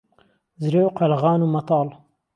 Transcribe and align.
زرێ 0.63 0.81
و 0.85 0.93
قهلغان 0.97 1.39
و 1.41 1.51
مهتاڵ 1.53 1.87